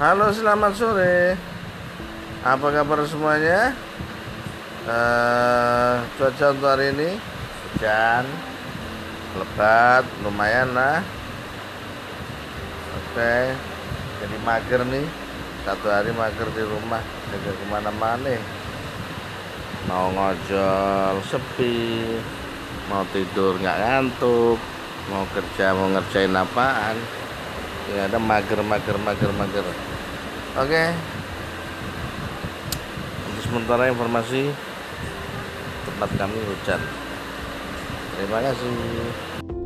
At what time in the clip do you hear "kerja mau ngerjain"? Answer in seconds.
25.36-26.32